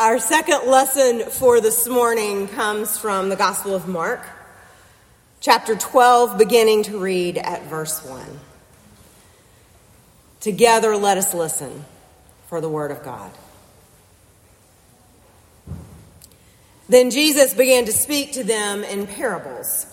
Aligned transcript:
Our 0.00 0.18
second 0.18 0.68
lesson 0.68 1.20
for 1.20 1.60
this 1.60 1.86
morning 1.86 2.48
comes 2.48 2.98
from 2.98 3.28
the 3.28 3.36
Gospel 3.36 3.76
of 3.76 3.86
Mark, 3.86 4.26
chapter 5.40 5.76
12, 5.76 6.36
beginning 6.36 6.82
to 6.84 6.98
read 6.98 7.38
at 7.38 7.62
verse 7.66 8.04
1. 8.04 8.40
Together, 10.40 10.96
let 10.96 11.16
us 11.16 11.32
listen 11.32 11.84
for 12.48 12.60
the 12.60 12.68
Word 12.68 12.90
of 12.90 13.04
God. 13.04 13.30
Then 16.88 17.12
Jesus 17.12 17.54
began 17.54 17.84
to 17.84 17.92
speak 17.92 18.32
to 18.32 18.42
them 18.42 18.82
in 18.82 19.06
parables. 19.06 19.86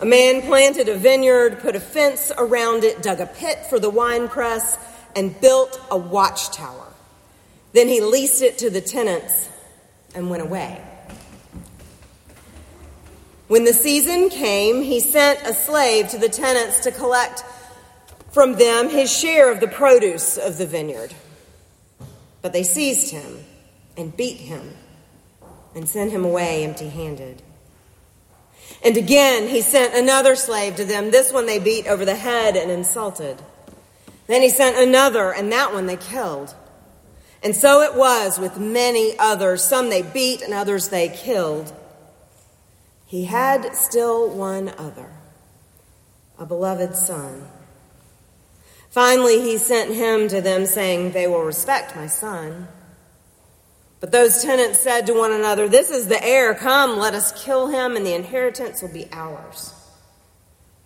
A 0.00 0.04
man 0.04 0.42
planted 0.42 0.88
a 0.88 0.96
vineyard, 0.96 1.60
put 1.60 1.76
a 1.76 1.80
fence 1.80 2.32
around 2.36 2.82
it, 2.82 3.04
dug 3.04 3.20
a 3.20 3.26
pit 3.26 3.66
for 3.70 3.78
the 3.78 3.88
winepress, 3.88 4.76
and 5.14 5.40
built 5.40 5.80
a 5.92 5.96
watchtower. 5.96 6.86
Then 7.76 7.88
he 7.88 8.00
leased 8.00 8.40
it 8.40 8.56
to 8.60 8.70
the 8.70 8.80
tenants 8.80 9.50
and 10.14 10.30
went 10.30 10.42
away. 10.42 10.82
When 13.48 13.64
the 13.64 13.74
season 13.74 14.30
came, 14.30 14.80
he 14.80 14.98
sent 14.98 15.42
a 15.42 15.52
slave 15.52 16.08
to 16.08 16.18
the 16.18 16.30
tenants 16.30 16.80
to 16.84 16.90
collect 16.90 17.44
from 18.32 18.54
them 18.54 18.88
his 18.88 19.14
share 19.14 19.52
of 19.52 19.60
the 19.60 19.68
produce 19.68 20.38
of 20.38 20.56
the 20.56 20.64
vineyard. 20.64 21.12
But 22.40 22.54
they 22.54 22.62
seized 22.62 23.10
him 23.10 23.44
and 23.94 24.16
beat 24.16 24.38
him 24.38 24.74
and 25.74 25.86
sent 25.86 26.12
him 26.12 26.24
away 26.24 26.64
empty 26.64 26.88
handed. 26.88 27.42
And 28.82 28.96
again 28.96 29.48
he 29.48 29.60
sent 29.60 29.94
another 29.94 30.34
slave 30.34 30.76
to 30.76 30.86
them. 30.86 31.10
This 31.10 31.30
one 31.30 31.44
they 31.44 31.58
beat 31.58 31.86
over 31.86 32.06
the 32.06 32.16
head 32.16 32.56
and 32.56 32.70
insulted. 32.70 33.36
Then 34.28 34.40
he 34.40 34.48
sent 34.48 34.78
another, 34.78 35.30
and 35.30 35.52
that 35.52 35.74
one 35.74 35.84
they 35.84 35.98
killed. 35.98 36.54
And 37.46 37.54
so 37.54 37.80
it 37.80 37.94
was 37.94 38.40
with 38.40 38.58
many 38.58 39.16
others. 39.20 39.62
Some 39.62 39.88
they 39.88 40.02
beat 40.02 40.42
and 40.42 40.52
others 40.52 40.88
they 40.88 41.08
killed. 41.08 41.72
He 43.06 43.26
had 43.26 43.76
still 43.76 44.28
one 44.28 44.70
other, 44.70 45.12
a 46.40 46.44
beloved 46.44 46.96
son. 46.96 47.46
Finally, 48.90 49.42
he 49.42 49.58
sent 49.58 49.94
him 49.94 50.26
to 50.26 50.40
them, 50.40 50.66
saying, 50.66 51.12
They 51.12 51.28
will 51.28 51.44
respect 51.44 51.94
my 51.94 52.08
son. 52.08 52.66
But 54.00 54.10
those 54.10 54.42
tenants 54.42 54.80
said 54.80 55.06
to 55.06 55.12
one 55.12 55.30
another, 55.30 55.68
This 55.68 55.92
is 55.92 56.08
the 56.08 56.20
heir. 56.24 56.52
Come, 56.52 56.98
let 56.98 57.14
us 57.14 57.44
kill 57.44 57.68
him, 57.68 57.94
and 57.94 58.04
the 58.04 58.16
inheritance 58.16 58.82
will 58.82 58.92
be 58.92 59.06
ours. 59.12 59.72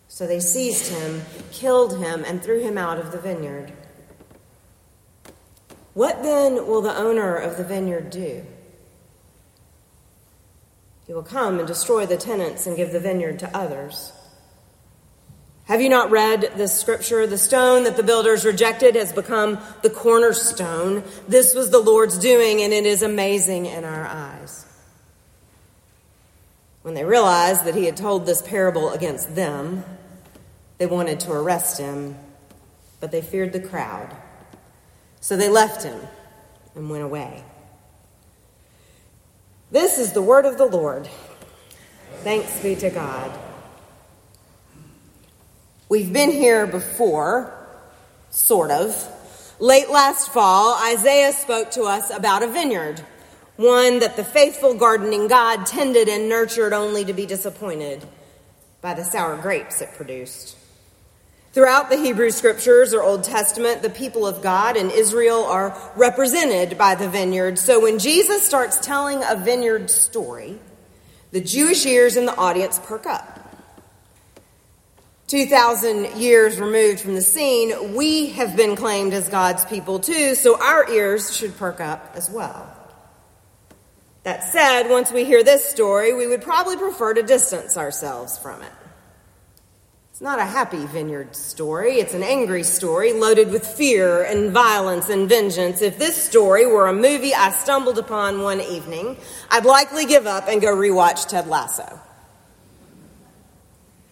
So 0.08 0.26
they 0.26 0.40
seized 0.40 0.92
him, 0.92 1.22
killed 1.52 1.96
him, 2.04 2.22
and 2.22 2.42
threw 2.42 2.60
him 2.60 2.76
out 2.76 2.98
of 2.98 3.12
the 3.12 3.18
vineyard. 3.18 3.72
What 5.94 6.22
then 6.22 6.66
will 6.66 6.82
the 6.82 6.96
owner 6.96 7.36
of 7.36 7.56
the 7.56 7.64
vineyard 7.64 8.10
do? 8.10 8.44
He 11.06 11.12
will 11.12 11.22
come 11.22 11.58
and 11.58 11.66
destroy 11.66 12.06
the 12.06 12.16
tenants 12.16 12.66
and 12.66 12.76
give 12.76 12.92
the 12.92 13.00
vineyard 13.00 13.40
to 13.40 13.56
others. 13.56 14.12
Have 15.64 15.80
you 15.80 15.88
not 15.88 16.10
read 16.10 16.52
this 16.56 16.78
scripture? 16.78 17.26
The 17.26 17.38
stone 17.38 17.84
that 17.84 17.96
the 17.96 18.02
builders 18.02 18.44
rejected 18.44 18.94
has 18.94 19.12
become 19.12 19.58
the 19.82 19.90
cornerstone. 19.90 21.02
This 21.26 21.54
was 21.54 21.70
the 21.70 21.78
Lord's 21.78 22.18
doing, 22.18 22.60
and 22.60 22.72
it 22.72 22.86
is 22.86 23.02
amazing 23.02 23.66
in 23.66 23.84
our 23.84 24.06
eyes. 24.06 24.66
When 26.82 26.94
they 26.94 27.04
realized 27.04 27.64
that 27.64 27.74
he 27.74 27.84
had 27.84 27.96
told 27.96 28.24
this 28.24 28.42
parable 28.42 28.90
against 28.90 29.34
them, 29.34 29.84
they 30.78 30.86
wanted 30.86 31.20
to 31.20 31.32
arrest 31.32 31.78
him, 31.78 32.16
but 33.00 33.10
they 33.10 33.20
feared 33.20 33.52
the 33.52 33.60
crowd 33.60 34.16
so 35.20 35.36
they 35.36 35.48
left 35.48 35.82
him 35.82 36.00
and 36.74 36.90
went 36.90 37.04
away. 37.04 37.44
This 39.70 39.98
is 39.98 40.12
the 40.12 40.22
word 40.22 40.46
of 40.46 40.58
the 40.58 40.66
Lord. 40.66 41.08
Thanks 42.24 42.60
be 42.60 42.74
to 42.76 42.90
God. 42.90 43.30
We've 45.88 46.12
been 46.12 46.30
here 46.30 46.66
before, 46.66 47.52
sort 48.30 48.70
of. 48.70 49.08
Late 49.58 49.90
last 49.90 50.30
fall, 50.30 50.78
Isaiah 50.82 51.32
spoke 51.32 51.70
to 51.72 51.82
us 51.82 52.10
about 52.10 52.42
a 52.42 52.46
vineyard, 52.46 53.00
one 53.56 53.98
that 53.98 54.16
the 54.16 54.24
faithful 54.24 54.74
gardening 54.74 55.28
God 55.28 55.66
tended 55.66 56.08
and 56.08 56.28
nurtured 56.28 56.72
only 56.72 57.04
to 57.04 57.12
be 57.12 57.26
disappointed 57.26 58.06
by 58.80 58.94
the 58.94 59.04
sour 59.04 59.36
grapes 59.36 59.80
it 59.80 59.90
produced. 59.94 60.56
Throughout 61.52 61.90
the 61.90 61.96
Hebrew 61.96 62.30
scriptures 62.30 62.94
or 62.94 63.02
Old 63.02 63.24
Testament, 63.24 63.82
the 63.82 63.90
people 63.90 64.24
of 64.24 64.40
God 64.40 64.76
and 64.76 64.92
Israel 64.92 65.44
are 65.44 65.76
represented 65.96 66.78
by 66.78 66.94
the 66.94 67.08
vineyard. 67.08 67.58
So 67.58 67.80
when 67.80 67.98
Jesus 67.98 68.46
starts 68.46 68.78
telling 68.78 69.22
a 69.28 69.34
vineyard 69.34 69.90
story, 69.90 70.60
the 71.32 71.40
Jewish 71.40 71.84
ears 71.86 72.16
in 72.16 72.26
the 72.26 72.36
audience 72.36 72.78
perk 72.78 73.04
up. 73.04 73.38
2,000 75.26 76.20
years 76.20 76.60
removed 76.60 77.00
from 77.00 77.14
the 77.14 77.22
scene, 77.22 77.94
we 77.94 78.30
have 78.30 78.56
been 78.56 78.76
claimed 78.76 79.12
as 79.12 79.28
God's 79.28 79.64
people 79.64 79.98
too, 79.98 80.36
so 80.36 80.60
our 80.60 80.88
ears 80.90 81.36
should 81.36 81.56
perk 81.56 81.80
up 81.80 82.12
as 82.14 82.30
well. 82.30 82.76
That 84.22 84.44
said, 84.44 84.88
once 84.88 85.10
we 85.10 85.24
hear 85.24 85.42
this 85.42 85.64
story, 85.64 86.12
we 86.12 86.26
would 86.28 86.42
probably 86.42 86.76
prefer 86.76 87.14
to 87.14 87.22
distance 87.22 87.76
ourselves 87.76 88.38
from 88.38 88.62
it. 88.62 88.72
It's 90.20 90.24
not 90.26 90.38
a 90.38 90.44
happy 90.44 90.84
vineyard 90.84 91.34
story. 91.34 91.92
It's 91.92 92.12
an 92.12 92.22
angry 92.22 92.62
story 92.62 93.14
loaded 93.14 93.50
with 93.50 93.66
fear 93.66 94.22
and 94.22 94.52
violence 94.52 95.08
and 95.08 95.26
vengeance. 95.26 95.80
If 95.80 95.98
this 95.98 96.14
story 96.14 96.66
were 96.66 96.88
a 96.88 96.92
movie 96.92 97.32
I 97.32 97.50
stumbled 97.52 97.98
upon 97.98 98.42
one 98.42 98.60
evening, 98.60 99.16
I'd 99.50 99.64
likely 99.64 100.04
give 100.04 100.26
up 100.26 100.46
and 100.46 100.60
go 100.60 100.76
rewatch 100.76 101.26
Ted 101.26 101.46
Lasso. 101.46 101.98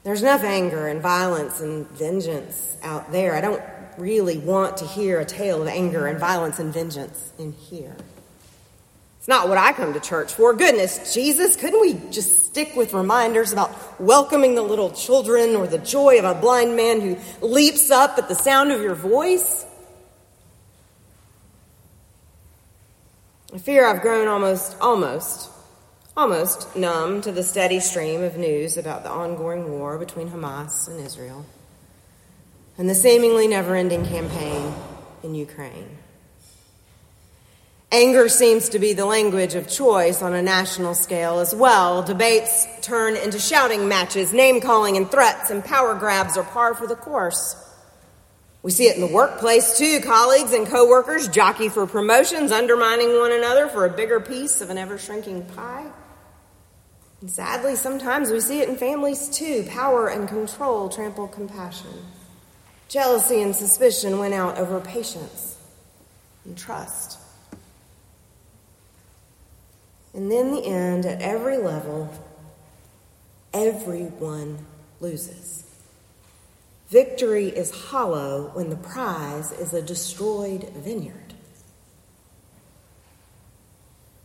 There's 0.03 0.23
enough 0.23 0.45
anger 0.45 0.89
and 0.89 1.03
violence 1.03 1.61
and 1.61 1.87
vengeance 1.91 2.79
out 2.83 3.13
there. 3.13 3.35
I 3.35 3.43
don't 3.43 3.63
really 3.99 4.39
want 4.39 4.79
to 4.79 4.87
hear 4.87 5.21
a 5.21 5.27
tale 5.27 5.61
of 5.61 5.69
anger 5.69 6.07
and 6.07 6.19
violence 6.19 6.59
and 6.59 6.73
vengeance 6.73 7.35
in 7.39 7.53
here. 7.53 7.95
Not 9.29 9.51
what 9.51 9.59
I 9.59 9.75
come 9.75 9.93
to 9.93 10.01
church 10.01 10.33
for. 10.33 10.55
Goodness, 10.55 11.13
Jesus, 11.13 11.55
couldn't 11.55 11.83
we 11.83 12.01
just 12.11 12.47
stick 12.47 12.75
with 12.75 12.95
reminders 12.95 13.53
about 13.53 14.01
welcoming 14.01 14.55
the 14.55 14.63
little 14.63 14.91
children 14.91 15.55
or 15.55 15.67
the 15.67 15.77
joy 15.77 16.19
of 16.19 16.25
a 16.25 16.41
blind 16.41 16.75
man 16.77 17.03
who 17.03 17.19
leaps 17.47 17.91
up 17.91 18.17
at 18.17 18.29
the 18.29 18.35
sound 18.35 18.73
of 18.73 18.81
your 18.81 18.95
voice? 18.95 19.67
I 23.55 23.59
fear 23.59 23.87
I've 23.87 24.01
grown 24.01 24.29
almost, 24.29 24.79
almost, 24.81 25.51
almost 26.17 26.75
numb 26.75 27.21
to 27.21 27.31
the 27.31 27.43
steady 27.43 27.81
stream 27.81 28.23
of 28.23 28.39
news 28.39 28.79
about 28.79 29.03
the 29.03 29.11
ongoing 29.11 29.71
war 29.71 29.99
between 29.99 30.31
Hamas 30.31 30.89
and 30.89 31.05
Israel 31.05 31.45
and 32.79 32.89
the 32.89 32.95
seemingly 32.95 33.47
never 33.47 33.75
ending 33.75 34.07
campaign 34.07 34.73
in 35.23 35.35
Ukraine. 35.35 35.99
Anger 37.91 38.29
seems 38.29 38.69
to 38.69 38.79
be 38.79 38.93
the 38.93 39.07
language 39.07 39.55
of 39.55 39.67
choice 39.67 40.21
on 40.21 40.35
a 40.35 40.43
national 40.43 40.95
scale 40.95 41.39
as 41.39 41.55
well. 41.55 42.03
Debates 42.03 42.67
turn 42.83 43.17
into 43.17 43.39
shouting 43.39 43.89
matches, 43.89 44.31
name 44.35 44.61
calling 44.61 44.99
and 44.99 45.11
threats, 45.11 45.49
and 45.49 45.65
power 45.65 45.95
grabs 45.95 46.37
are 46.37 46.45
par 46.45 46.75
for 46.75 46.87
the 46.87 46.95
course. 46.95 47.57
We 48.63 48.73
see 48.73 48.89
it 48.89 48.97
in 48.97 49.01
the 49.01 49.15
workplace 49.15 49.79
too. 49.79 50.01
Colleagues 50.01 50.53
and 50.53 50.67
coworkers 50.67 51.29
jockey 51.29 51.71
for 51.71 51.87
promotions, 51.87 52.53
undermining 52.53 53.19
one 53.19 53.33
another 53.33 53.69
for 53.69 53.87
a 53.87 53.91
bigger 53.91 54.21
piece 54.21 54.61
of 54.61 54.69
an 54.69 54.77
ever 54.77 54.99
shrinking 54.99 55.47
pie. 55.47 55.91
And 57.23 57.31
sadly, 57.31 57.75
sometimes 57.75 58.31
we 58.31 58.41
see 58.41 58.61
it 58.61 58.69
in 58.69 58.77
families 58.77 59.31
too. 59.31 59.65
Power 59.71 60.09
and 60.09 60.29
control 60.29 60.91
trample 60.91 61.29
compassion. 61.29 62.05
Jealousy 62.89 63.41
and 63.41 63.57
suspicion 63.57 64.19
win 64.19 64.35
out 64.35 64.59
over 64.59 64.79
patience 64.79 65.57
and 66.45 66.57
trust. 66.57 67.19
And 70.15 70.33
in 70.33 70.53
the 70.53 70.65
end, 70.65 71.07
at 71.07 71.21
every 71.21 71.59
level, 71.59 72.13
everyone 73.53 74.67
loses. 75.01 75.65
Victory 76.89 77.49
is 77.49 77.71
hollow 77.71 78.51
when 78.55 78.71
the 78.71 78.77
prize 78.77 79.53
is 79.53 79.75
a 79.75 79.83
destroyed 79.83 80.71
vineyard. 80.75 81.35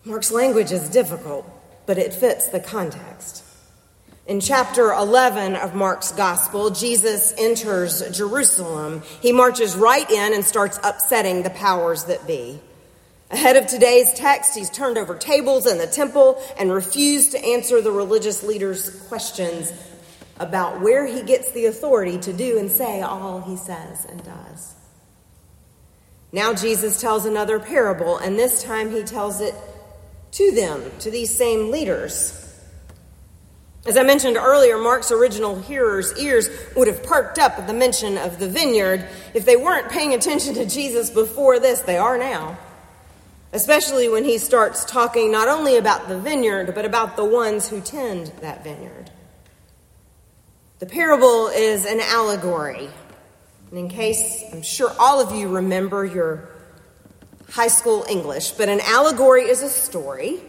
Mark's 0.06 0.31
language 0.31 0.71
is 0.71 0.89
difficult, 0.89 1.45
but 1.85 1.97
it 1.97 2.13
fits 2.13 2.47
the 2.47 2.59
context. 2.59 3.44
In 4.25 4.39
chapter 4.39 4.94
11 4.94 5.57
of 5.57 5.75
Mark's 5.75 6.13
gospel, 6.13 6.69
Jesus 6.69 7.33
enters 7.38 8.09
Jerusalem. 8.15 9.03
He 9.21 9.33
marches 9.33 9.75
right 9.75 10.09
in 10.09 10.33
and 10.33 10.45
starts 10.45 10.80
upsetting 10.81 11.44
the 11.44 11.50
powers 11.50 12.06
that 12.06 12.25
be. 12.25 12.62
Ahead 13.33 13.56
of 13.56 13.65
today's 13.65 14.13
text, 14.13 14.56
he's 14.56 14.69
turned 14.69 14.95
over 14.95 15.18
tables 15.18 15.65
in 15.65 15.80
the 15.80 15.88
temple 15.88 16.39
and 16.56 16.71
refused 16.71 17.31
to 17.31 17.44
answer 17.44 17.81
the 17.81 17.91
religious 17.91 18.44
leaders' 18.44 18.91
questions 19.07 19.74
about 20.39 20.81
where 20.81 21.07
he 21.07 21.24
gets 21.24 21.51
the 21.51 21.65
authority 21.65 22.19
to 22.19 22.31
do 22.31 22.59
and 22.59 22.69
say 22.69 23.01
all 23.01 23.41
he 23.41 23.57
says 23.57 24.06
and 24.06 24.24
does. 24.24 24.75
Now, 26.31 26.53
Jesus 26.53 27.01
tells 27.01 27.25
another 27.25 27.59
parable, 27.59 28.19
and 28.19 28.38
this 28.38 28.62
time 28.62 28.91
he 28.91 29.01
tells 29.01 29.41
it 29.41 29.56
to 30.33 30.51
them, 30.51 30.91
to 31.00 31.09
these 31.09 31.35
same 31.35 31.71
leaders. 31.71 32.39
As 33.88 33.97
I 33.97 34.03
mentioned 34.03 34.38
earlier, 34.38 34.77
Mark's 34.77 35.12
original 35.12 35.59
hearers' 35.59 36.15
ears 36.19 36.50
would 36.75 36.88
have 36.88 37.01
perked 37.01 37.39
up 37.39 37.57
at 37.57 37.65
the 37.65 37.74
mention 37.74 38.15
of 38.19 38.38
the 38.38 38.47
vineyard. 38.47 39.07
If 39.33 39.44
they 39.45 39.56
weren't 39.56 39.89
paying 39.89 40.13
attention 40.13 40.53
to 40.53 40.68
Jesus 40.68 41.09
before 41.09 41.57
this, 41.57 41.81
they 41.81 41.97
are 41.97 42.19
now. 42.19 42.59
Especially 43.53 44.09
when 44.09 44.23
he 44.23 44.39
starts 44.39 44.83
talking 44.83 45.31
not 45.31 45.47
only 45.47 45.77
about 45.77 46.07
the 46.07 46.17
vineyard, 46.19 46.73
but 46.73 46.85
about 46.85 47.15
the 47.15 47.23
ones 47.23 47.69
who 47.69 47.79
tend 47.79 48.27
that 48.41 48.63
vineyard. 48.63 49.11
The 50.79 50.88
parable 50.88 51.47
is 51.47 51.85
an 51.85 52.00
allegory. 52.01 52.89
And 53.69 53.79
in 53.79 53.89
case 53.89 54.44
I'm 54.51 54.63
sure 54.63 54.91
all 55.00 55.21
of 55.21 55.35
you 55.35 55.47
remember 55.47 56.03
your 56.03 56.50
high 57.51 57.67
school 57.67 58.05
English, 58.09 58.51
but 58.51 58.69
an 58.69 58.81
allegory 58.81 59.44
is 59.44 59.61
a 59.61 59.69
story 59.69 60.41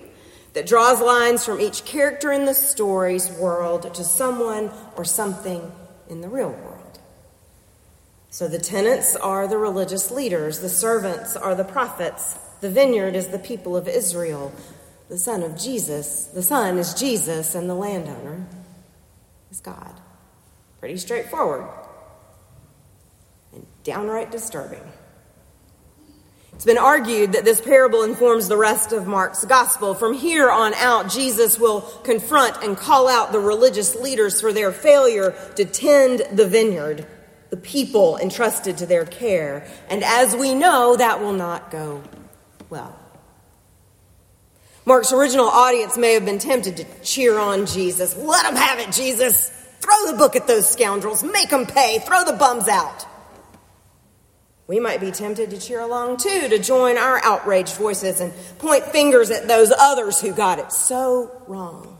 that 0.54 0.66
draws 0.66 1.00
lines 1.00 1.44
from 1.44 1.60
each 1.60 1.84
character 1.84 2.32
in 2.32 2.46
the 2.46 2.54
story's 2.54 3.30
world 3.32 3.94
to 3.94 4.02
someone 4.02 4.70
or 4.96 5.04
something 5.04 5.70
in 6.08 6.22
the 6.22 6.28
real 6.28 6.50
world. 6.50 6.98
So 8.30 8.48
the 8.48 8.58
tenants 8.58 9.14
are 9.14 9.46
the 9.46 9.58
religious 9.58 10.10
leaders, 10.10 10.60
the 10.60 10.68
servants 10.68 11.36
are 11.36 11.54
the 11.54 11.64
prophets, 11.64 12.38
the 12.60 12.70
vineyard 12.70 13.14
is 13.14 13.28
the 13.28 13.38
people 13.38 13.76
of 13.76 13.88
Israel, 13.88 14.52
the 15.08 15.18
son 15.18 15.42
of 15.42 15.58
Jesus, 15.58 16.26
the 16.26 16.42
son 16.42 16.78
is 16.78 16.94
Jesus, 16.94 17.54
and 17.54 17.68
the 17.68 17.74
landowner 17.74 18.46
is 19.50 19.60
God. 19.60 19.92
Pretty 20.80 20.96
straightforward 20.96 21.68
and 23.52 23.66
downright 23.84 24.30
disturbing. 24.30 24.82
It's 26.54 26.64
been 26.64 26.78
argued 26.78 27.32
that 27.32 27.44
this 27.44 27.60
parable 27.60 28.04
informs 28.04 28.48
the 28.48 28.56
rest 28.56 28.92
of 28.92 29.06
Mark's 29.06 29.44
gospel. 29.44 29.94
From 29.94 30.14
here 30.14 30.50
on 30.50 30.72
out, 30.74 31.10
Jesus 31.10 31.58
will 31.58 31.80
confront 32.04 32.62
and 32.62 32.76
call 32.76 33.08
out 33.08 33.32
the 33.32 33.40
religious 33.40 33.96
leaders 33.96 34.40
for 34.40 34.52
their 34.52 34.70
failure 34.70 35.34
to 35.56 35.64
tend 35.64 36.22
the 36.32 36.46
vineyard, 36.46 37.06
the 37.50 37.56
people 37.56 38.18
entrusted 38.18 38.78
to 38.78 38.86
their 38.86 39.04
care. 39.04 39.66
And 39.90 40.04
as 40.04 40.36
we 40.36 40.54
know, 40.54 40.96
that 40.96 41.20
will 41.20 41.32
not 41.32 41.72
go 41.72 42.02
well. 42.74 42.98
Mark's 44.84 45.12
original 45.12 45.46
audience 45.46 45.96
may 45.96 46.14
have 46.14 46.24
been 46.24 46.40
tempted 46.40 46.76
to 46.78 46.84
cheer 47.02 47.38
on 47.38 47.66
Jesus. 47.66 48.16
Let 48.16 48.44
them 48.44 48.56
have 48.56 48.80
it, 48.80 48.92
Jesus. 48.92 49.50
Throw 49.80 50.10
the 50.10 50.18
book 50.18 50.34
at 50.34 50.46
those 50.46 50.68
scoundrels. 50.68 51.22
Make 51.22 51.50
them 51.50 51.66
pay. 51.66 52.00
Throw 52.00 52.24
the 52.24 52.32
bums 52.32 52.68
out. 52.68 53.06
We 54.66 54.80
might 54.80 55.00
be 55.00 55.12
tempted 55.12 55.50
to 55.50 55.60
cheer 55.60 55.80
along 55.80 56.16
too, 56.16 56.48
to 56.48 56.58
join 56.58 56.98
our 56.98 57.22
outraged 57.22 57.76
voices 57.76 58.20
and 58.20 58.32
point 58.58 58.84
fingers 58.84 59.30
at 59.30 59.46
those 59.46 59.70
others 59.70 60.20
who 60.20 60.32
got 60.32 60.58
it 60.58 60.72
so 60.72 61.30
wrong. 61.46 61.96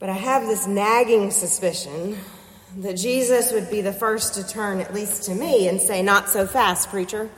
But 0.00 0.08
I 0.10 0.14
have 0.14 0.42
this 0.42 0.66
nagging 0.66 1.30
suspicion 1.30 2.18
that 2.78 2.94
Jesus 2.94 3.52
would 3.52 3.70
be 3.70 3.82
the 3.82 3.92
first 3.92 4.34
to 4.34 4.46
turn, 4.46 4.80
at 4.80 4.94
least 4.94 5.24
to 5.24 5.34
me, 5.34 5.68
and 5.68 5.80
say, 5.80 6.02
Not 6.02 6.28
so 6.28 6.46
fast, 6.46 6.88
preacher. 6.88 7.30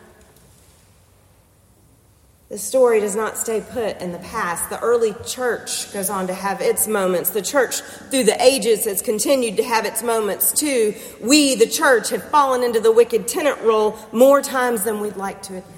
The 2.50 2.58
story 2.58 2.98
does 2.98 3.14
not 3.14 3.38
stay 3.38 3.60
put 3.60 4.00
in 4.00 4.10
the 4.10 4.18
past. 4.18 4.70
The 4.70 4.80
early 4.80 5.14
church 5.24 5.92
goes 5.92 6.10
on 6.10 6.26
to 6.26 6.34
have 6.34 6.60
its 6.60 6.88
moments. 6.88 7.30
The 7.30 7.42
church, 7.42 7.80
through 7.80 8.24
the 8.24 8.42
ages, 8.42 8.86
has 8.86 9.00
continued 9.00 9.56
to 9.58 9.62
have 9.62 9.84
its 9.84 10.02
moments 10.02 10.50
too. 10.50 10.96
We, 11.20 11.54
the 11.54 11.68
church, 11.68 12.10
have 12.10 12.24
fallen 12.24 12.64
into 12.64 12.80
the 12.80 12.90
wicked 12.90 13.28
tenant 13.28 13.60
role 13.60 13.96
more 14.10 14.42
times 14.42 14.82
than 14.82 14.98
we'd 14.98 15.14
like 15.14 15.42
to 15.42 15.58
admit. 15.58 15.76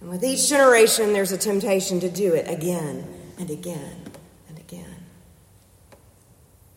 And 0.00 0.08
with 0.08 0.24
each 0.24 0.48
generation, 0.48 1.12
there's 1.12 1.32
a 1.32 1.38
temptation 1.38 2.00
to 2.00 2.08
do 2.08 2.32
it 2.32 2.48
again 2.48 3.06
and 3.38 3.50
again 3.50 4.00
and 4.48 4.58
again. 4.58 4.96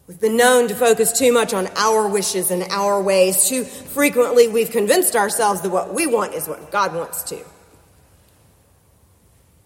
We've 0.07 0.19
been 0.19 0.35
known 0.35 0.67
to 0.67 0.75
focus 0.75 1.17
too 1.17 1.31
much 1.31 1.53
on 1.53 1.67
our 1.77 2.05
wishes 2.09 2.51
and 2.51 2.63
our 2.63 3.01
ways. 3.01 3.47
Too 3.47 3.63
frequently, 3.63 4.49
we've 4.49 4.71
convinced 4.71 5.15
ourselves 5.15 5.61
that 5.61 5.69
what 5.69 5.93
we 5.93 6.05
want 6.05 6.33
is 6.33 6.49
what 6.49 6.69
God 6.69 6.93
wants 6.93 7.23
to. 7.23 7.45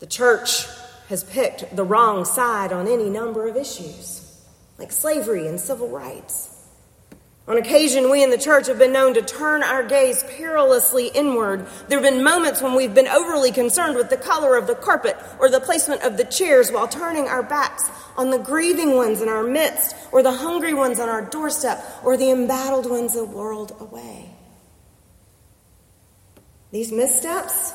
The 0.04 0.10
church 0.10 0.68
has 1.08 1.24
picked 1.24 1.74
the 1.74 1.86
wrong 1.86 2.26
side 2.26 2.74
on 2.74 2.90
any 2.90 3.10
number 3.10 3.48
of 3.48 3.56
issues, 3.56 4.38
like 4.78 4.92
slavery 4.92 5.48
and 5.48 5.58
civil 5.58 5.88
rights. 5.88 6.50
On 7.48 7.56
occasion, 7.56 8.12
we 8.12 8.22
in 8.22 8.30
the 8.30 8.38
church 8.38 8.68
have 8.68 8.78
been 8.78 8.92
known 8.92 9.14
to 9.14 9.22
turn 9.22 9.64
our 9.64 9.82
gaze 9.82 10.22
perilously 10.24 11.08
inward. 11.08 11.68
There 11.88 12.02
have 12.02 12.14
been 12.14 12.22
moments 12.22 12.62
when 12.62 12.76
we've 12.76 12.94
been 12.94 13.08
overly 13.08 13.54
concerned 13.54 13.96
with 13.96 14.10
the 14.10 14.18
color 14.18 14.58
of 14.58 14.68
the 14.68 14.76
carpet 14.76 15.16
or 15.40 15.50
the 15.50 15.62
placement 15.62 16.02
of 16.02 16.18
the 16.18 16.26
chairs 16.26 16.70
while 16.70 16.90
turning 16.90 17.30
our 17.30 17.42
backs 17.42 17.90
on 18.18 18.30
the 18.30 18.40
grieving 18.40 18.98
ones 18.98 19.22
in 19.22 19.30
our 19.30 19.42
midst 19.44 19.96
or 20.12 20.22
the 20.22 20.34
hungry 20.34 20.74
ones 20.74 21.00
on 21.00 21.08
our 21.08 21.22
doorstep 21.22 21.82
or 22.04 22.18
the 22.18 22.30
embattled 22.30 22.90
ones 22.92 23.16
a 23.16 23.24
world 23.24 23.74
away. 23.80 24.30
These 26.72 26.92
missteps 26.92 27.74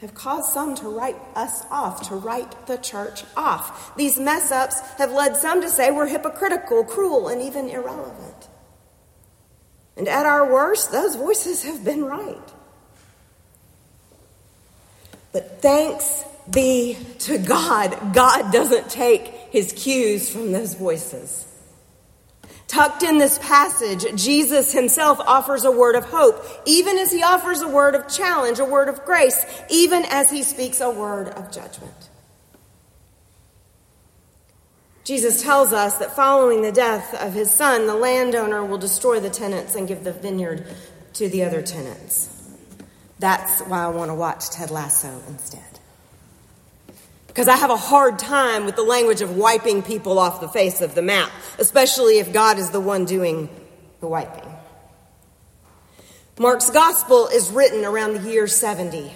have 0.00 0.14
caused 0.14 0.52
some 0.52 0.74
to 0.76 0.88
write 0.88 1.16
us 1.34 1.64
off, 1.70 2.08
to 2.08 2.14
write 2.14 2.66
the 2.66 2.76
church 2.76 3.24
off. 3.36 3.96
These 3.96 4.18
mess 4.18 4.52
ups 4.52 4.80
have 4.98 5.12
led 5.12 5.36
some 5.36 5.60
to 5.60 5.68
say 5.68 5.90
we're 5.90 6.06
hypocritical, 6.06 6.84
cruel, 6.84 7.28
and 7.28 7.42
even 7.42 7.68
irrelevant. 7.68 8.48
And 9.96 10.06
at 10.06 10.26
our 10.26 10.50
worst, 10.50 10.92
those 10.92 11.16
voices 11.16 11.64
have 11.64 11.84
been 11.84 12.04
right. 12.04 12.38
But 15.32 15.60
thanks 15.60 16.24
be 16.50 16.96
to 17.20 17.38
God, 17.38 18.14
God 18.14 18.52
doesn't 18.52 18.88
take 18.88 19.26
his 19.50 19.72
cues 19.72 20.30
from 20.30 20.52
those 20.52 20.74
voices. 20.74 21.47
Tucked 22.68 23.02
in 23.02 23.16
this 23.16 23.38
passage, 23.38 24.04
Jesus 24.14 24.72
himself 24.72 25.18
offers 25.20 25.64
a 25.64 25.72
word 25.72 25.94
of 25.94 26.04
hope, 26.04 26.44
even 26.66 26.98
as 26.98 27.10
he 27.10 27.22
offers 27.22 27.62
a 27.62 27.68
word 27.68 27.94
of 27.94 28.06
challenge, 28.08 28.58
a 28.58 28.64
word 28.64 28.90
of 28.90 29.04
grace, 29.06 29.44
even 29.70 30.04
as 30.04 30.30
he 30.30 30.42
speaks 30.42 30.82
a 30.82 30.90
word 30.90 31.28
of 31.28 31.50
judgment. 31.50 32.10
Jesus 35.02 35.42
tells 35.42 35.72
us 35.72 35.96
that 35.96 36.14
following 36.14 36.60
the 36.60 36.70
death 36.70 37.14
of 37.14 37.32
his 37.32 37.50
son, 37.50 37.86
the 37.86 37.94
landowner 37.94 38.62
will 38.62 38.76
destroy 38.76 39.18
the 39.18 39.30
tenants 39.30 39.74
and 39.74 39.88
give 39.88 40.04
the 40.04 40.12
vineyard 40.12 40.66
to 41.14 41.30
the 41.30 41.44
other 41.44 41.62
tenants. 41.62 42.54
That's 43.18 43.62
why 43.62 43.84
I 43.84 43.88
want 43.88 44.10
to 44.10 44.14
watch 44.14 44.50
Ted 44.50 44.70
Lasso 44.70 45.22
instead 45.26 45.67
because 47.38 47.46
I 47.46 47.56
have 47.56 47.70
a 47.70 47.76
hard 47.76 48.18
time 48.18 48.64
with 48.64 48.74
the 48.74 48.82
language 48.82 49.20
of 49.20 49.36
wiping 49.36 49.80
people 49.84 50.18
off 50.18 50.40
the 50.40 50.48
face 50.48 50.80
of 50.80 50.96
the 50.96 51.02
map, 51.02 51.30
especially 51.60 52.18
if 52.18 52.32
God 52.32 52.58
is 52.58 52.70
the 52.70 52.80
one 52.80 53.04
doing 53.04 53.48
the 54.00 54.08
wiping. 54.08 54.52
Mark's 56.36 56.68
gospel 56.68 57.28
is 57.28 57.48
written 57.52 57.84
around 57.84 58.14
the 58.14 58.28
year 58.28 58.48
70, 58.48 59.12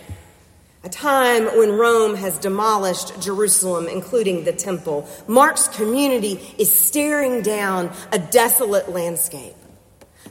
a 0.84 0.88
time 0.88 1.46
when 1.58 1.72
Rome 1.72 2.14
has 2.14 2.38
demolished 2.38 3.20
Jerusalem, 3.20 3.88
including 3.88 4.44
the 4.44 4.52
temple. 4.52 5.08
Mark's 5.26 5.66
community 5.66 6.40
is 6.58 6.72
staring 6.72 7.42
down 7.42 7.90
a 8.12 8.20
desolate 8.20 8.88
landscape. 8.88 9.56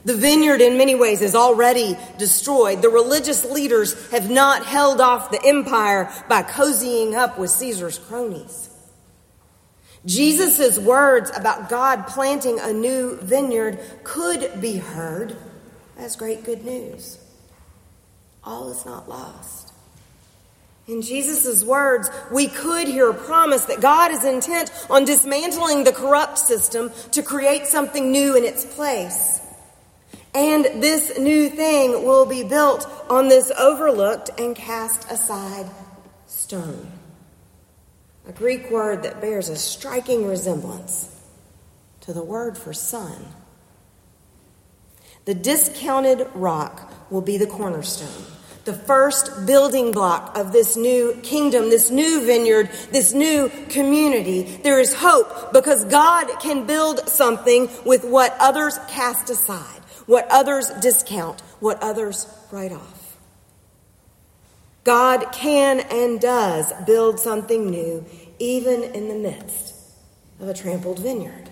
The 0.04 0.16
vineyard, 0.16 0.60
in 0.60 0.78
many 0.78 0.94
ways, 0.94 1.20
is 1.20 1.34
already 1.34 1.96
destroyed. 2.18 2.82
The 2.82 2.88
religious 2.88 3.44
leaders 3.44 4.10
have 4.10 4.28
not 4.30 4.66
held 4.66 5.00
off 5.00 5.30
the 5.30 5.44
empire 5.44 6.12
by 6.28 6.42
cozying 6.42 7.14
up 7.14 7.38
with 7.38 7.50
Caesar's 7.50 7.98
cronies. 7.98 8.68
Jesus' 10.04 10.78
words 10.78 11.30
about 11.34 11.68
God 11.68 12.08
planting 12.08 12.58
a 12.58 12.72
new 12.72 13.16
vineyard 13.18 13.78
could 14.02 14.60
be 14.60 14.78
heard 14.78 15.36
as 15.96 16.16
great 16.16 16.42
good 16.42 16.64
news. 16.64 17.18
All 18.42 18.70
is 18.70 18.84
not 18.84 19.08
lost. 19.08 19.72
In 20.88 21.00
Jesus' 21.00 21.62
words, 21.62 22.10
we 22.32 22.48
could 22.48 22.88
hear 22.88 23.10
a 23.10 23.14
promise 23.14 23.66
that 23.66 23.80
God 23.80 24.10
is 24.10 24.24
intent 24.24 24.72
on 24.90 25.04
dismantling 25.04 25.84
the 25.84 25.92
corrupt 25.92 26.38
system 26.38 26.90
to 27.12 27.22
create 27.22 27.66
something 27.66 28.10
new 28.10 28.36
in 28.36 28.42
its 28.42 28.64
place. 28.64 29.40
And 30.34 30.64
this 30.82 31.18
new 31.18 31.50
thing 31.50 32.04
will 32.04 32.24
be 32.24 32.42
built 32.42 32.86
on 33.10 33.28
this 33.28 33.50
overlooked 33.50 34.30
and 34.38 34.56
cast 34.56 35.10
aside 35.10 35.66
stone. 36.26 36.90
A 38.26 38.32
Greek 38.32 38.70
word 38.70 39.02
that 39.02 39.20
bears 39.20 39.48
a 39.48 39.56
striking 39.56 40.26
resemblance 40.26 41.14
to 42.00 42.12
the 42.12 42.22
word 42.22 42.56
for 42.56 42.72
son. 42.72 43.26
The 45.26 45.34
discounted 45.34 46.26
rock 46.34 46.92
will 47.10 47.20
be 47.20 47.36
the 47.36 47.46
cornerstone, 47.46 48.24
the 48.64 48.72
first 48.72 49.46
building 49.46 49.92
block 49.92 50.36
of 50.36 50.52
this 50.52 50.76
new 50.76 51.14
kingdom, 51.22 51.68
this 51.68 51.90
new 51.90 52.24
vineyard, 52.24 52.70
this 52.90 53.12
new 53.12 53.50
community. 53.68 54.42
There 54.42 54.80
is 54.80 54.94
hope 54.94 55.52
because 55.52 55.84
God 55.84 56.40
can 56.40 56.66
build 56.66 57.08
something 57.08 57.68
with 57.84 58.04
what 58.04 58.34
others 58.40 58.78
cast 58.88 59.28
aside 59.28 59.81
what 60.12 60.28
others 60.28 60.68
discount, 60.82 61.40
what 61.60 61.82
others 61.82 62.26
write 62.50 62.70
off. 62.70 63.16
God 64.84 65.32
can 65.32 65.80
and 65.80 66.20
does 66.20 66.70
build 66.84 67.18
something 67.18 67.70
new, 67.70 68.04
even 68.38 68.82
in 68.82 69.08
the 69.08 69.14
midst 69.14 69.74
of 70.38 70.48
a 70.48 70.52
trampled 70.52 70.98
vineyard. 70.98 71.48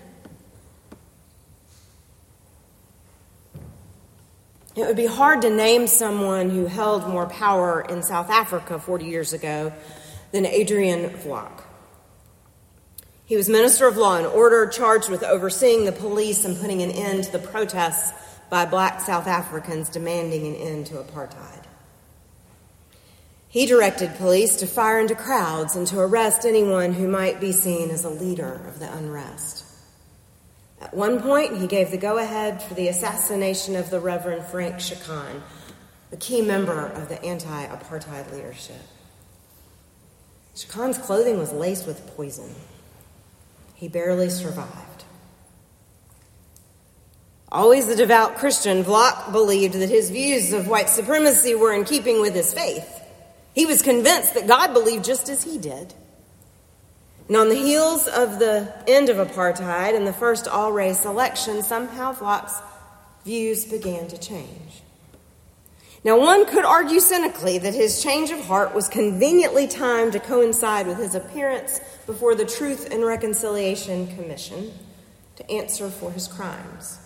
It 4.75 4.85
would 4.85 4.95
be 4.95 5.07
hard 5.07 5.41
to 5.41 5.49
name 5.49 5.87
someone 5.87 6.51
who 6.51 6.67
held 6.67 7.09
more 7.09 7.25
power 7.25 7.81
in 7.81 8.03
South 8.03 8.29
Africa 8.29 8.77
40 8.77 9.05
years 9.05 9.33
ago 9.33 9.73
than 10.31 10.45
Adrian 10.45 11.09
Vlok. 11.09 11.63
He 13.25 13.35
was 13.35 13.49
Minister 13.49 13.87
of 13.87 13.97
Law 13.97 14.17
and 14.17 14.27
Order, 14.27 14.67
charged 14.67 15.09
with 15.09 15.23
overseeing 15.23 15.85
the 15.85 15.91
police 15.91 16.45
and 16.45 16.55
putting 16.59 16.83
an 16.83 16.91
end 16.91 17.23
to 17.23 17.31
the 17.31 17.39
protests 17.39 18.13
by 18.51 18.65
black 18.65 18.99
South 18.99 19.27
Africans 19.27 19.87
demanding 19.87 20.45
an 20.45 20.55
end 20.55 20.85
to 20.87 20.95
apartheid. 20.95 21.63
He 23.47 23.65
directed 23.65 24.15
police 24.15 24.57
to 24.57 24.67
fire 24.67 24.99
into 24.99 25.15
crowds 25.15 25.77
and 25.77 25.87
to 25.87 25.99
arrest 25.99 26.45
anyone 26.45 26.91
who 26.91 27.07
might 27.07 27.39
be 27.39 27.53
seen 27.53 27.89
as 27.89 28.03
a 28.03 28.09
leader 28.09 28.61
of 28.67 28.79
the 28.79 28.91
unrest. 28.93 29.63
At 30.81 30.93
one 30.93 31.21
point, 31.21 31.59
he 31.59 31.67
gave 31.67 31.91
the 31.91 31.97
go 31.97 32.17
ahead 32.17 32.61
for 32.61 32.73
the 32.73 32.89
assassination 32.89 33.77
of 33.77 33.89
the 33.89 34.01
Reverend 34.01 34.43
Frank 34.45 34.75
Chikane, 34.75 35.41
a 36.11 36.17
key 36.17 36.41
member 36.41 36.87
of 36.87 37.07
the 37.07 37.23
anti 37.23 37.65
apartheid 37.67 38.33
leadership. 38.33 38.81
Chikane's 40.55 40.97
clothing 40.97 41.39
was 41.39 41.53
laced 41.53 41.87
with 41.87 42.05
poison. 42.17 42.53
He 43.75 43.87
barely 43.87 44.29
survived. 44.29 45.05
Always 47.51 47.89
a 47.89 47.97
devout 47.97 48.37
Christian, 48.37 48.83
Vlok 48.83 49.33
believed 49.33 49.73
that 49.73 49.89
his 49.89 50.09
views 50.09 50.53
of 50.53 50.69
white 50.69 50.89
supremacy 50.89 51.53
were 51.53 51.73
in 51.73 51.83
keeping 51.83 52.21
with 52.21 52.33
his 52.33 52.53
faith. 52.53 53.01
He 53.53 53.65
was 53.65 53.81
convinced 53.81 54.35
that 54.35 54.47
God 54.47 54.73
believed 54.73 55.03
just 55.03 55.27
as 55.27 55.43
he 55.43 55.57
did. 55.57 55.93
And 57.27 57.35
on 57.35 57.49
the 57.49 57.55
heels 57.55 58.07
of 58.07 58.39
the 58.39 58.73
end 58.87 59.09
of 59.09 59.17
apartheid 59.17 59.95
and 59.95 60.07
the 60.07 60.13
first 60.13 60.47
all 60.47 60.71
race 60.71 61.03
election, 61.03 61.61
somehow 61.61 62.13
Vlok's 62.13 62.61
views 63.25 63.65
began 63.65 64.07
to 64.07 64.17
change. 64.17 64.81
Now, 66.05 66.17
one 66.19 66.45
could 66.45 66.65
argue 66.65 67.01
cynically 67.01 67.57
that 67.57 67.75
his 67.75 68.01
change 68.01 68.31
of 68.31 68.45
heart 68.45 68.73
was 68.73 68.87
conveniently 68.87 69.67
timed 69.67 70.13
to 70.13 70.19
coincide 70.19 70.87
with 70.87 70.97
his 70.97 71.15
appearance 71.15 71.81
before 72.07 72.33
the 72.33 72.45
Truth 72.45 72.91
and 72.91 73.05
Reconciliation 73.05 74.07
Commission 74.15 74.73
to 75.35 75.51
answer 75.51 75.89
for 75.89 76.11
his 76.11 76.27
crimes. 76.27 76.97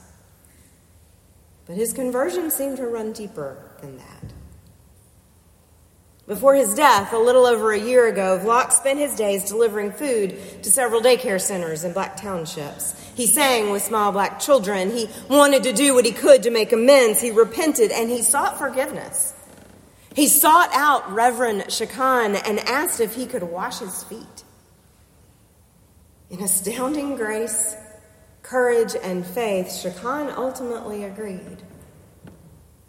But 1.65 1.75
his 1.75 1.93
conversion 1.93 2.51
seemed 2.51 2.77
to 2.77 2.88
run 2.88 3.12
deeper 3.12 3.57
than 3.81 3.98
that. 3.98 4.34
Before 6.27 6.55
his 6.55 6.74
death, 6.74 7.13
a 7.13 7.17
little 7.17 7.45
over 7.45 7.72
a 7.72 7.79
year 7.79 8.07
ago, 8.07 8.39
Vlok 8.43 8.72
spent 8.72 8.98
his 8.98 9.15
days 9.15 9.48
delivering 9.48 9.91
food 9.91 10.63
to 10.63 10.72
several 10.72 11.00
daycare 11.00 11.39
centers 11.39 11.84
in 11.84 11.93
black 11.93 12.17
townships. 12.17 13.00
He 13.15 13.27
sang 13.27 13.69
with 13.69 13.84
small 13.84 14.12
black 14.12 14.39
children. 14.39 14.89
He 14.89 15.07
wanted 15.29 15.62
to 15.63 15.74
do 15.74 15.93
what 15.93 16.03
he 16.05 16.12
could 16.12 16.41
to 16.43 16.50
make 16.50 16.72
amends. 16.72 17.22
He 17.22 17.29
repented 17.29 17.91
and 17.91 18.10
he 18.10 18.24
sought 18.24 18.57
forgiveness. 18.57 19.34
He 20.15 20.27
sought 20.27 20.69
out 20.74 21.12
Reverend 21.12 21.63
Chikane 21.63 22.41
and 22.43 22.60
asked 22.60 23.00
if 23.00 23.13
he 23.13 23.27
could 23.27 23.43
wash 23.43 23.79
his 23.79 24.03
feet. 24.05 24.43
In 26.31 26.41
astounding 26.41 27.17
grace, 27.17 27.75
courage, 28.45 28.95
and 29.01 29.25
faith, 29.25 29.67
Chikane 29.67 30.35
ultimately 30.37 31.03
agreed. 31.03 31.63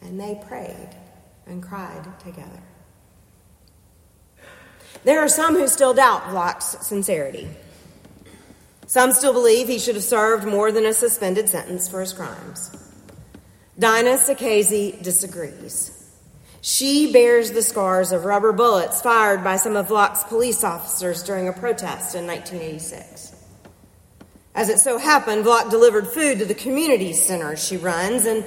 And 0.03 0.21
they 0.21 0.41
prayed 0.47 0.91
and 1.47 1.63
cried 1.63 2.07
together. 2.21 2.63
There 5.05 5.21
are 5.21 5.29
some 5.29 5.55
who 5.55 5.67
still 5.67 5.95
doubt 5.95 6.25
Vlok's 6.25 6.87
sincerity. 6.87 7.49
Some 8.87 9.13
still 9.13 9.33
believe 9.33 9.67
he 9.67 9.79
should 9.79 9.95
have 9.95 10.05
served 10.05 10.47
more 10.47 10.71
than 10.71 10.85
a 10.85 10.93
suspended 10.93 11.49
sentence 11.49 11.89
for 11.89 12.01
his 12.01 12.13
crimes. 12.13 12.71
Dinah 13.79 14.19
Sakazi 14.19 15.03
disagrees. 15.03 15.93
She 16.61 17.13
bears 17.13 17.53
the 17.53 17.63
scars 17.63 18.13
of 18.13 18.25
rubber 18.25 18.53
bullets 18.53 19.01
fired 19.01 19.43
by 19.43 19.57
some 19.57 19.77
of 19.77 19.89
Vlok's 19.89 20.25
police 20.25 20.65
officers 20.65 21.23
during 21.23 21.49
a 21.49 21.53
protest 21.53 22.15
in 22.15 22.27
1986. 22.27 23.26
As 24.57 24.71
it 24.71 24.81
so 24.81 24.97
happened, 24.97 25.45
Vlok 25.45 25.71
delivered 25.71 26.09
food 26.09 26.39
to 26.39 26.47
the 26.47 26.55
community 26.55 27.13
center 27.13 27.57
she 27.57 27.77
runs, 27.77 28.25
and 28.25 28.43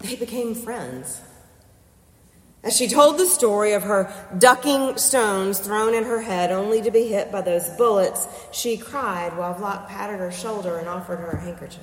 they 0.00 0.16
became 0.16 0.56
friends. 0.56 1.20
As 2.64 2.76
she 2.76 2.88
told 2.88 3.18
the 3.18 3.26
story 3.26 3.74
of 3.74 3.84
her 3.84 4.12
ducking 4.36 4.98
stones 4.98 5.60
thrown 5.60 5.94
in 5.94 6.02
her 6.02 6.20
head 6.20 6.50
only 6.50 6.82
to 6.82 6.90
be 6.90 7.06
hit 7.06 7.30
by 7.30 7.42
those 7.42 7.68
bullets, 7.70 8.26
she 8.50 8.76
cried 8.76 9.36
while 9.36 9.54
Vlok 9.54 9.86
patted 9.86 10.18
her 10.18 10.32
shoulder 10.32 10.78
and 10.78 10.88
offered 10.88 11.20
her 11.20 11.30
a 11.30 11.40
handkerchief. 11.40 11.82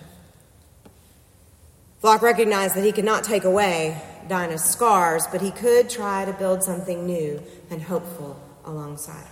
Vlok 2.04 2.22
recognized 2.22 2.76
that 2.76 2.84
he 2.84 2.92
could 2.92 3.06
not 3.06 3.24
take 3.24 3.46
away 3.46 4.02
Dinah's 4.28 4.64
scars, 4.64 5.26
but 5.32 5.40
he 5.40 5.52
could 5.52 5.90
try 5.90 6.26
to 6.26 6.34
build 6.34 6.64
something 6.64 7.06
new 7.06 7.42
and 7.70 7.82
hopeful 7.82 8.42
alongside 8.66 9.26
her. 9.26 9.31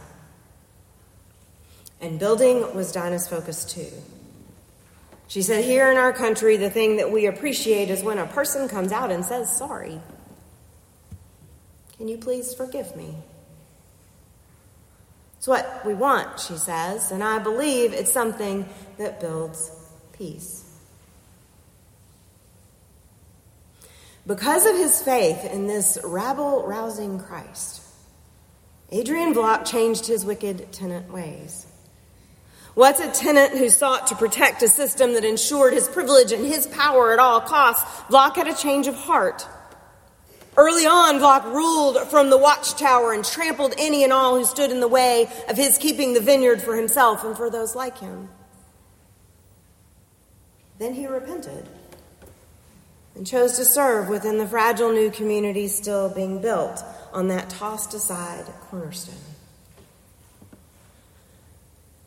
And 2.01 2.19
building 2.19 2.73
was 2.75 2.91
Dinah's 2.91 3.27
focus 3.27 3.65
too. 3.65 3.91
She 5.27 5.41
said, 5.41 5.63
Here 5.63 5.91
in 5.91 5.97
our 5.97 6.13
country, 6.13 6.57
the 6.57 6.69
thing 6.69 6.97
that 6.97 7.11
we 7.11 7.27
appreciate 7.27 7.89
is 7.89 8.03
when 8.03 8.17
a 8.17 8.25
person 8.25 8.67
comes 8.67 8.91
out 8.91 9.11
and 9.11 9.23
says 9.23 9.55
sorry. 9.55 9.99
Can 11.97 12.07
you 12.07 12.17
please 12.17 12.53
forgive 12.53 12.95
me? 12.95 13.15
It's 15.37 15.47
what 15.47 15.85
we 15.85 15.93
want, 15.93 16.39
she 16.39 16.55
says, 16.55 17.11
and 17.11 17.23
I 17.23 17.39
believe 17.39 17.93
it's 17.93 18.11
something 18.11 18.67
that 18.97 19.21
builds 19.21 19.71
peace. 20.11 20.65
Because 24.27 24.65
of 24.65 24.75
his 24.75 25.01
faith 25.01 25.45
in 25.45 25.67
this 25.67 25.97
rabble 26.03 26.65
rousing 26.67 27.19
Christ, 27.19 27.81
Adrian 28.91 29.33
Vlok 29.33 29.65
changed 29.65 30.07
his 30.07 30.25
wicked 30.25 30.71
tenant 30.71 31.11
ways. 31.11 31.67
What's 32.79 33.01
a 33.01 33.12
tenant 33.12 33.57
who 33.57 33.67
sought 33.67 34.07
to 34.07 34.15
protect 34.15 34.63
a 34.63 34.69
system 34.69 35.15
that 35.15 35.25
ensured 35.25 35.74
his 35.74 35.89
privilege 35.89 36.31
and 36.31 36.45
his 36.45 36.65
power 36.65 37.12
at 37.12 37.19
all 37.19 37.41
costs? 37.41 37.83
Vlok 38.03 38.38
had 38.38 38.48
a 38.48 38.55
change 38.55 38.88
of 38.88 38.95
heart. 38.95 39.45
Early 40.55 40.86
on, 40.86 41.19
Vlok 41.19 41.43
ruled 41.53 41.98
from 42.07 42.29
the 42.29 42.38
watchtower 42.38 43.12
and 43.12 43.25
trampled 43.25 43.74
any 43.77 44.05
and 44.05 44.13
all 44.13 44.38
who 44.38 44.45
stood 44.45 44.71
in 44.71 44.79
the 44.79 44.88
way 44.88 45.27
of 45.50 45.57
his 45.57 45.77
keeping 45.77 46.13
the 46.13 46.21
vineyard 46.21 46.62
for 46.62 46.77
himself 46.77 47.25
and 47.25 47.36
for 47.36 47.50
those 47.50 47.75
like 47.75 47.98
him. 47.98 48.29
Then 50.77 50.93
he 50.93 51.05
repented 51.05 51.67
and 53.13 53.27
chose 53.27 53.57
to 53.57 53.65
serve 53.65 54.07
within 54.07 54.38
the 54.38 54.48
fragile 54.48 54.93
new 54.93 55.12
community 55.12 55.67
still 55.67 56.07
being 56.07 56.41
built 56.41 56.81
on 57.12 57.27
that 57.27 57.50
tossed 57.50 57.93
aside 57.93 58.45
cornerstone. 58.69 59.28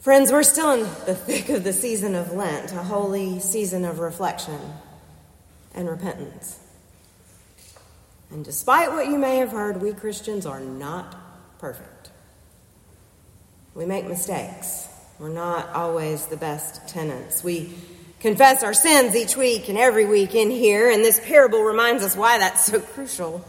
Friends, 0.03 0.33
we're 0.33 0.43
still 0.43 0.73
in 0.73 0.81
the 0.81 1.15
thick 1.15 1.49
of 1.49 1.63
the 1.63 1.73
season 1.73 2.17
of 2.17 2.33
Lent, 2.33 2.73
a 2.73 2.83
holy 2.83 3.39
season 3.39 3.85
of 3.85 4.01
reflection 4.01 4.59
and 5.77 5.89
repentance. 5.89 6.59
And 8.33 8.45
despite 8.45 8.91
what 8.91 9.07
you 9.07 9.17
may 9.17 9.37
have 9.37 9.53
heard, 9.53 9.81
we 9.81 9.93
Christians 9.93 10.45
are 10.45 10.59
not 10.59 11.15
perfect. 11.61 12.11
We 13.77 13.87
make 13.87 14.09
mistakes. 14.09 14.89
We're 15.21 15.29
not 15.29 15.69
always 15.69 16.27
the 16.27 16.37
best 16.37 16.89
tenants. 16.89 17.45
We 17.45 17.73
confess 18.19 18.65
our 18.65 18.75
sins 18.75 19.15
each 19.15 19.37
week 19.37 19.69
and 19.69 19.79
every 19.79 20.07
week 20.07 20.35
in 20.35 20.51
here, 20.51 20.91
and 20.91 21.05
this 21.05 21.21
parable 21.25 21.63
reminds 21.63 22.03
us 22.03 22.17
why 22.17 22.39
that's 22.39 22.65
so 22.65 22.81
crucial. 22.81 23.45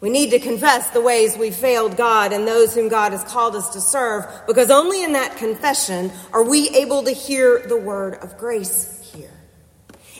We 0.00 0.10
need 0.10 0.30
to 0.30 0.38
confess 0.38 0.90
the 0.90 1.00
ways 1.00 1.36
we've 1.36 1.54
failed 1.54 1.96
God 1.96 2.32
and 2.32 2.46
those 2.46 2.74
whom 2.74 2.88
God 2.88 3.12
has 3.12 3.24
called 3.24 3.56
us 3.56 3.70
to 3.70 3.80
serve, 3.80 4.24
because 4.46 4.70
only 4.70 5.02
in 5.02 5.12
that 5.14 5.36
confession 5.36 6.12
are 6.32 6.44
we 6.44 6.68
able 6.70 7.02
to 7.02 7.10
hear 7.10 7.66
the 7.66 7.76
word 7.76 8.14
of 8.14 8.38
grace 8.38 9.10
here. 9.12 9.32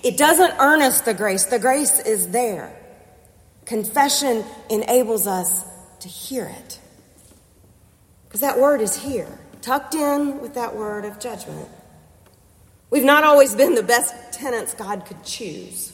It 0.03 0.17
doesn't 0.17 0.55
earn 0.59 0.83
us 0.83 1.03
the 1.03 1.15
grace, 1.15 1.45
the 1.47 1.61
grace 1.61 2.01
is 2.01 2.29
there. 2.31 2.75
Confession 3.67 4.45
enables 4.69 5.27
us 5.27 5.65
to 6.01 6.09
hear 6.09 6.47
it. 6.47 6.81
Because 8.25 8.41
that 8.41 8.59
word 8.59 8.81
is 8.81 8.97
here, 8.97 9.39
tucked 9.63 9.95
in 9.95 10.41
with 10.41 10.55
that 10.55 10.75
word 10.75 11.05
of 11.05 11.21
judgment. 11.21 11.69
We've 12.91 13.05
not 13.05 13.23
always 13.23 13.55
been 13.55 13.75
the 13.75 13.83
best 13.83 14.33
tenants 14.33 14.75
God 14.75 15.05
could 15.07 15.23
choose. 15.23 15.93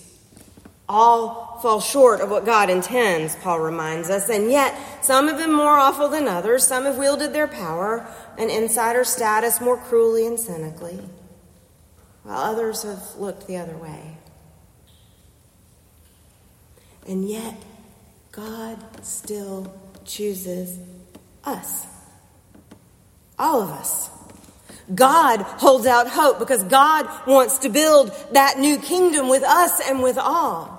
All 0.89 1.59
fall 1.63 1.81
short 1.81 2.21
of 2.21 2.31
what 2.31 2.45
God 2.45 2.69
intends, 2.69 3.37
Paul 3.37 3.61
reminds 3.61 4.11
us, 4.11 4.29
and 4.29 4.51
yet 4.51 4.79
some 5.03 5.29
have 5.29 5.39
been 5.39 5.53
more 5.53 5.79
awful 5.79 6.09
than 6.09 6.29
others. 6.29 6.67
Some 6.67 6.85
have 6.85 6.99
wielded 6.99 7.33
their 7.33 7.49
power 7.49 8.07
and 8.37 8.51
insider 8.51 9.05
status 9.05 9.61
more 9.61 9.79
cruelly 9.79 10.27
and 10.27 10.39
cynically, 10.39 11.01
while 12.23 12.39
others 12.39 12.83
have 12.83 13.17
looked 13.17 13.47
the 13.47 13.57
other 13.57 13.77
way. 13.77 14.19
And 17.07 17.29
yet, 17.29 17.55
God 18.33 18.79
still 19.05 19.75
chooses 20.05 20.79
us. 21.45 21.87
All 23.39 23.63
of 23.63 23.71
us. 23.71 24.11
God 24.95 25.41
holds 25.41 25.87
out 25.87 26.09
hope 26.09 26.39
because 26.39 26.63
God 26.65 27.09
wants 27.27 27.59
to 27.59 27.69
build 27.71 28.13
that 28.33 28.59
new 28.59 28.79
kingdom 28.79 29.29
with 29.29 29.43
us 29.43 29.81
and 29.89 30.03
with 30.03 30.19
all. 30.19 30.74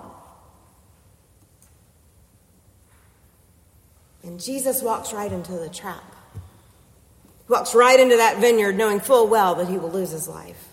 And 4.26 4.42
Jesus 4.42 4.82
walks 4.82 5.14
right 5.14 5.32
into 5.32 5.54
the 5.54 5.70
trap. 5.70 6.04
He 6.34 7.54
walks 7.54 7.76
right 7.76 8.00
into 8.00 8.18
that 8.18 8.40
vineyard 8.40 8.76
knowing 8.76 9.00
full 9.00 9.28
well 9.28 9.56
that 9.56 9.70
he 9.70 9.78
will 9.78 9.92
lose 9.92 10.10
his 10.10 10.28
life. 10.28 10.70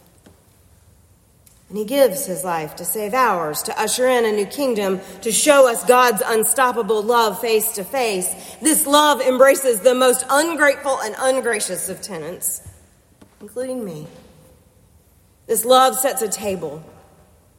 And 1.69 1.79
he 1.79 1.85
gives 1.85 2.27
his 2.27 2.45
life 2.45 2.77
to 2.77 2.85
save 2.85 3.15
ours, 3.15 3.63
to 3.63 3.81
usher 3.81 4.07
in 4.07 4.25
a 4.25 4.33
new 4.33 4.45
kingdom, 4.45 5.01
to 5.23 5.33
show 5.33 5.71
us 5.71 5.85
God's 5.85 6.23
unstoppable 6.25 7.03
love 7.03 7.41
face 7.41 7.73
to 7.73 7.85
face. 7.85 8.57
This 8.61 8.87
love 8.87 9.21
embraces 9.21 9.81
the 9.81 9.95
most 9.95 10.27
ungrateful 10.29 11.01
and 11.01 11.15
ungracious 11.19 11.89
of 11.89 12.03
tenants, 12.03 12.67
including 13.41 13.85
me. 13.85 14.07
This 15.47 15.65
love 15.65 15.97
sets 15.97 16.21
a 16.21 16.29
table 16.29 16.85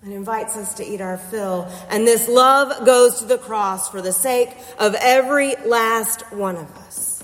and 0.03 0.13
invites 0.13 0.57
us 0.57 0.73
to 0.75 0.85
eat 0.85 1.01
our 1.01 1.17
fill. 1.17 1.71
And 1.89 2.05
this 2.05 2.27
love 2.27 2.85
goes 2.85 3.19
to 3.19 3.25
the 3.25 3.37
cross 3.37 3.89
for 3.89 4.01
the 4.01 4.11
sake 4.11 4.49
of 4.77 4.95
every 4.95 5.55
last 5.65 6.21
one 6.33 6.57
of 6.57 6.69
us. 6.77 7.23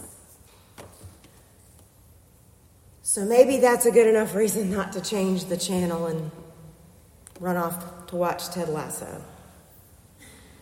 So 3.01 3.25
maybe 3.25 3.57
that's 3.57 3.85
a 3.85 3.91
good 3.91 4.07
enough 4.07 4.33
reason 4.33 4.71
not 4.71 4.93
to 4.93 5.01
change 5.01 5.45
the 5.45 5.57
channel 5.57 6.05
and 6.05 6.31
run 7.39 7.57
off 7.57 8.07
to 8.07 8.15
watch 8.15 8.49
Ted 8.49 8.69
Lasso. 8.69 9.21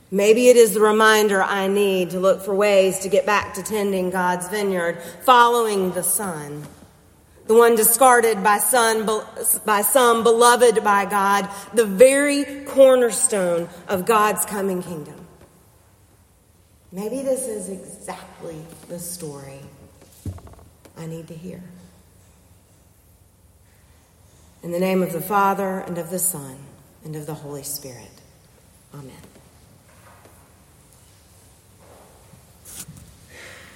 Maybe 0.09 0.47
it 0.47 0.55
is 0.55 0.73
the 0.73 0.79
reminder 0.79 1.43
I 1.43 1.67
need 1.67 2.11
to 2.11 2.19
look 2.19 2.41
for 2.41 2.55
ways 2.55 2.99
to 2.99 3.09
get 3.09 3.25
back 3.25 3.55
to 3.55 3.63
tending 3.63 4.09
God's 4.09 4.47
vineyard, 4.47 5.01
following 5.23 5.91
the 5.91 6.03
Son, 6.03 6.65
the 7.47 7.53
one 7.53 7.75
discarded 7.75 8.43
by, 8.43 8.59
son, 8.59 9.09
by 9.65 9.81
some, 9.81 10.23
beloved 10.23 10.83
by 10.83 11.05
God, 11.05 11.49
the 11.73 11.85
very 11.85 12.65
cornerstone 12.65 13.69
of 13.87 14.05
God's 14.05 14.45
coming 14.45 14.83
kingdom. 14.83 15.25
Maybe 16.91 17.21
this 17.21 17.47
is 17.47 17.69
exactly 17.69 18.61
the 18.87 18.99
story 18.99 19.59
I 20.97 21.05
need 21.05 21.27
to 21.27 21.33
hear. 21.33 21.61
In 24.63 24.71
the 24.71 24.79
name 24.79 25.01
of 25.01 25.13
the 25.13 25.21
Father, 25.21 25.79
and 25.79 25.97
of 25.97 26.09
the 26.09 26.19
Son, 26.19 26.57
and 27.03 27.15
of 27.15 27.25
the 27.25 27.33
Holy 27.33 27.63
Spirit. 27.63 28.11
Amen. 28.93 29.36